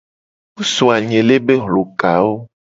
Wo 0.55 0.63
so 0.73 0.85
anyele 0.97 1.35
be 1.45 1.53
hlokawo. 1.63 2.33